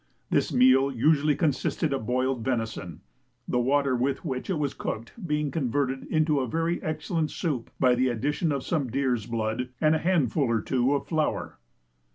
[0.31, 3.01] This meal usually consisted of boiled venison,
[3.47, 7.93] the water with which it was cooked being converted into a very excellent soup by
[7.93, 11.59] the addition of some deer's blood, and a handful or two of flour.